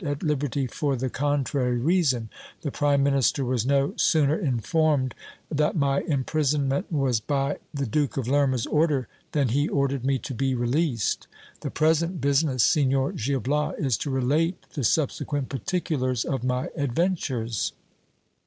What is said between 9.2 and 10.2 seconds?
than he ordered me